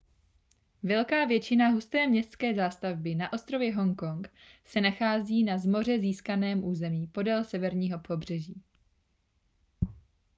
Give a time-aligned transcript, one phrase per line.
[0.83, 4.29] velká většina husté městské zástavby na ostrově hongkong
[4.65, 8.61] se nachází na z moře získaném území podél severního pobřeží